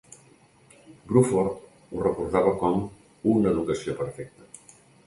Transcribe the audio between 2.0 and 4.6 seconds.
recordava com "una educació perfecta".